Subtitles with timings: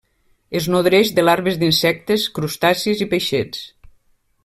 [0.59, 3.63] Es nodreix de larves d'insectes, crustacis i peixets.